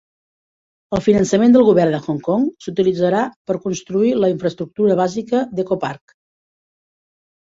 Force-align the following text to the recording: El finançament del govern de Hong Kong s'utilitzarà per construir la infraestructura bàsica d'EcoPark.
El 0.97 1.03
finançament 1.07 1.51
del 1.55 1.65
govern 1.67 1.93
de 1.95 1.99
Hong 2.13 2.21
Kong 2.29 2.47
s'utilitzarà 2.67 3.21
per 3.51 3.59
construir 3.69 4.15
la 4.23 4.33
infraestructura 4.37 4.97
bàsica 5.05 5.43
d'EcoPark. 5.57 6.17